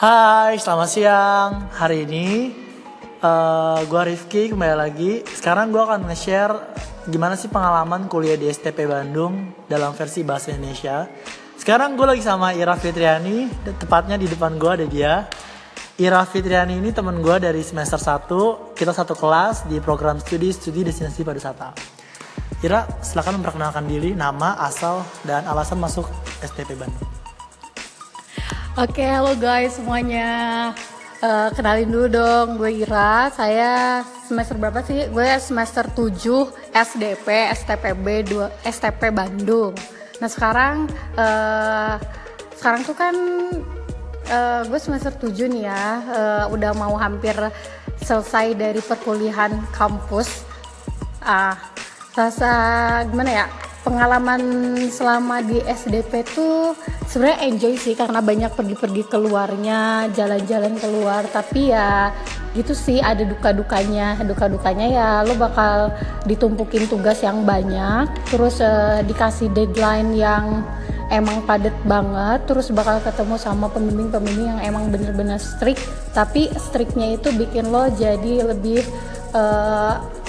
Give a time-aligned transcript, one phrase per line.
[0.00, 1.68] Hai, selamat siang.
[1.76, 2.48] Hari ini
[3.20, 5.20] uh, gue Rifki kembali lagi.
[5.28, 6.56] Sekarang gue akan nge-share
[7.04, 11.04] gimana sih pengalaman kuliah di STP Bandung dalam versi bahasa Indonesia.
[11.52, 15.28] Sekarang gue lagi sama Ira Fitriani, tepatnya di depan gue ada dia.
[16.00, 20.80] Ira Fitriani ini temen gue dari semester 1, kita satu kelas di program studi studi
[20.80, 21.76] destinasi pariwisata.
[22.64, 26.08] Ira, silakan memperkenalkan diri, nama, asal, dan alasan masuk
[26.40, 27.09] STP Bandung.
[28.78, 30.70] Oke, halo guys semuanya.
[31.18, 33.26] Uh, kenalin dulu dong, gue Ira.
[33.34, 35.10] Saya semester berapa sih?
[35.10, 39.74] Gue semester 7 SDP STPB 2 STP Bandung.
[40.22, 40.86] Nah, sekarang
[41.18, 41.98] uh,
[42.54, 43.14] sekarang tuh kan
[44.30, 45.84] uh, gue semester 7 nih ya.
[46.06, 47.34] Uh, udah mau hampir
[48.06, 50.46] selesai dari perkuliahan kampus.
[51.18, 51.54] Ah, uh,
[52.14, 52.50] rasa
[53.10, 53.46] gimana ya?
[53.80, 54.40] Pengalaman
[54.92, 56.76] selama di SDP tuh
[57.08, 61.24] sebenarnya enjoy sih karena banyak pergi-pergi keluarnya jalan-jalan keluar.
[61.28, 62.12] Tapi ya
[62.52, 64.20] gitu sih ada duka-dukanya.
[64.24, 65.94] Duka-dukanya ya lo bakal
[66.28, 70.62] ditumpukin tugas yang banyak terus uh, dikasih deadline yang
[71.10, 75.82] emang padet banget terus bakal ketemu sama pembimbing-pembimbing yang emang bener-bener strict.
[76.14, 78.84] Tapi strictnya itu bikin lo jadi lebih
[79.34, 80.19] uh,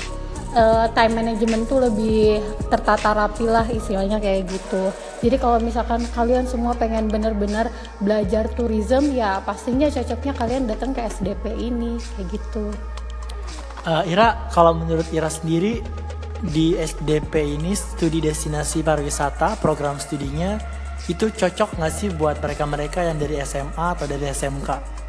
[0.55, 4.91] uh, time management tuh lebih tertata rapi lah istilahnya kayak gitu.
[5.21, 7.69] Jadi kalau misalkan kalian semua pengen bener-bener
[8.01, 12.65] belajar tourism ya pastinya cocoknya kalian datang ke SDP ini kayak gitu.
[13.81, 15.81] Uh, Ira, kalau menurut Ira sendiri
[16.41, 20.57] di SDP ini studi destinasi pariwisata program studinya
[21.09, 25.00] itu cocok nggak sih buat mereka-mereka yang dari SMA atau dari SMK?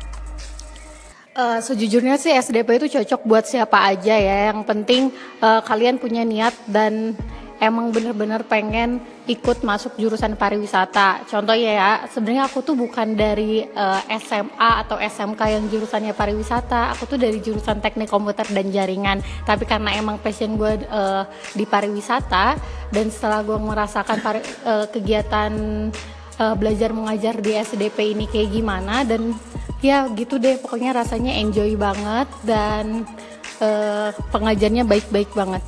[1.32, 4.52] Uh, sejujurnya sih SDP itu cocok buat siapa aja ya.
[4.52, 5.02] Yang penting
[5.40, 7.16] uh, kalian punya niat dan
[7.56, 11.24] emang bener-bener pengen ikut masuk jurusan pariwisata.
[11.24, 16.92] Contohnya ya, sebenarnya aku tuh bukan dari uh, eh, SMA atau SMK yang jurusannya pariwisata.
[16.98, 19.24] Aku tuh dari jurusan teknik komputer dan jaringan.
[19.48, 21.24] Tapi karena emang passion gue uh,
[21.56, 22.60] di pariwisata
[22.92, 25.52] dan setelah gue merasakan pari, uh, kegiatan
[26.42, 29.32] uh, belajar mengajar di SDP ini kayak gimana dan
[29.82, 30.56] ya gitu deh.
[30.62, 33.04] Pokoknya rasanya enjoy banget dan
[33.60, 35.60] uh, pengajarnya baik-baik banget.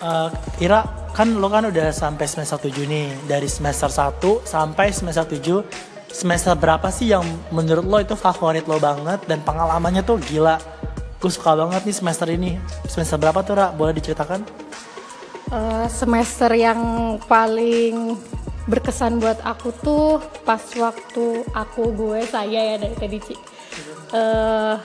[0.00, 0.32] Uh,
[0.62, 3.12] Ira kan lo kan udah sampai semester 7 nih.
[3.28, 7.22] Dari semester 1 sampai semester 7 semester berapa sih yang
[7.54, 10.58] menurut lo itu favorit lo banget dan pengalamannya tuh gila?
[11.20, 12.56] Gue suka banget nih semester ini.
[12.88, 13.70] Semester berapa tuh Ra?
[13.70, 14.42] Boleh diceritakan?
[15.50, 16.78] Uh, semester yang
[17.26, 18.14] paling
[18.68, 23.34] berkesan buat aku tuh pas waktu aku gue saya ya dari tadi Ci.
[24.10, 24.76] Uh,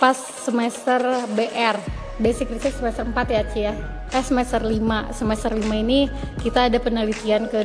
[0.00, 1.00] pas semester
[1.36, 1.76] BR
[2.20, 3.74] basic research semester 4 ya Ci ya.
[4.10, 6.10] Eh semester 5 semester 5 ini
[6.42, 7.62] kita ada penelitian ke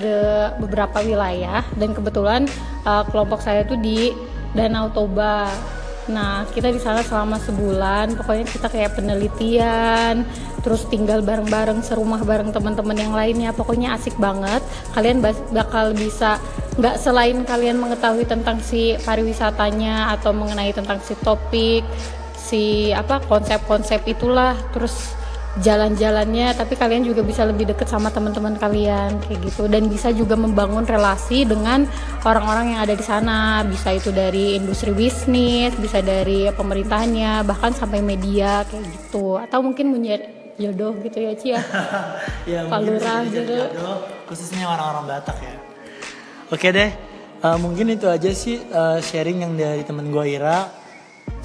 [0.62, 1.66] beberapa wilayah.
[1.76, 2.48] Dan kebetulan
[2.88, 4.16] uh, kelompok saya tuh di
[4.56, 5.52] Danau Toba
[6.06, 10.22] Nah, kita di sana selama sebulan, pokoknya kita kayak penelitian,
[10.62, 13.50] terus tinggal bareng-bareng serumah bareng teman-teman yang lainnya.
[13.58, 14.62] Pokoknya asik banget.
[14.94, 16.38] Kalian bakal bisa
[16.78, 21.82] nggak selain kalian mengetahui tentang si pariwisatanya atau mengenai tentang si topik,
[22.36, 25.18] si apa konsep-konsep itulah, terus
[25.64, 29.68] jalan-jalannya tapi kalian juga bisa lebih deket sama teman-teman kalian kayak gitu.
[29.72, 31.88] Dan bisa juga membangun relasi dengan
[32.28, 33.64] orang-orang yang ada di sana.
[33.64, 39.40] Bisa itu dari industri bisnis bisa dari pemerintahnya bahkan sampai media kayak gitu.
[39.40, 40.20] Atau mungkin punya
[40.56, 41.60] jodoh gitu ya Cia
[42.48, 43.44] ya, palura gitu.
[43.44, 45.56] jodoh khususnya orang-orang Batak ya.
[46.48, 46.92] Oke deh
[47.44, 50.66] uh, mungkin itu aja sih uh, sharing yang dari temen gue Ira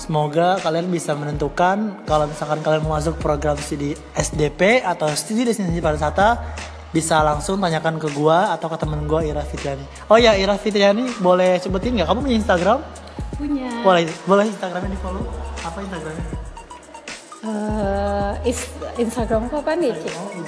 [0.00, 5.76] Semoga kalian bisa menentukan kalau misalkan kalian mau masuk program studi SDP atau studi destinasi
[5.76, 6.40] pariwisata
[6.88, 9.84] bisa langsung tanyakan ke gua atau ke temen gua Ira Fitriani.
[10.08, 12.08] Oh ya Ira Fitriani boleh sebutin nggak?
[12.08, 12.78] Kamu punya Instagram?
[13.36, 13.68] Punya.
[13.84, 15.24] Boleh boleh Instagramnya di follow.
[15.68, 16.26] Apa Instagramnya?
[17.44, 19.92] Uh, is, Instagramku apa nih?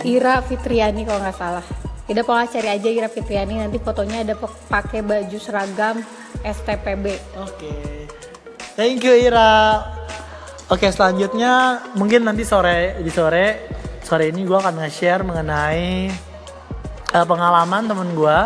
[0.00, 1.64] Ira Fitriani kalau nggak salah.
[2.08, 4.32] Tidak pokoknya cari aja Ira Fitriani nanti fotonya ada
[4.72, 6.00] pakai baju seragam
[6.40, 7.36] STPB.
[7.36, 7.68] Oke.
[7.68, 8.31] Okay.
[8.72, 9.84] Thank you Ira.
[10.72, 13.68] Oke selanjutnya mungkin nanti sore di sore
[14.00, 16.08] sore ini gue akan nge-share mengenai
[17.12, 18.38] uh, pengalaman temen gue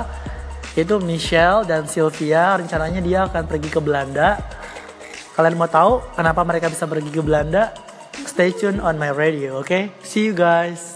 [0.75, 4.43] yaitu Michelle dan Sylvia rencananya dia akan pergi ke Belanda.
[5.39, 7.71] Kalian mau tahu kenapa mereka bisa pergi ke Belanda?
[8.27, 9.71] Stay tune on my radio, oke?
[9.71, 9.95] Okay?
[10.03, 10.96] See you guys.